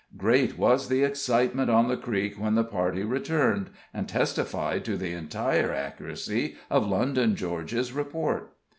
Great 0.17 0.57
was 0.57 0.89
the 0.89 1.03
excitement 1.03 1.69
on 1.69 1.87
the 1.87 1.95
Creek 1.95 2.33
when 2.35 2.55
the 2.55 2.63
party 2.63 3.03
returned, 3.03 3.69
and 3.93 4.09
testified 4.09 4.83
to 4.83 4.97
the 4.97 5.11
entire 5.13 5.71
accuracy 5.71 6.55
of 6.71 6.87
London 6.89 7.35
George's 7.35 7.93
report. 7.93 8.51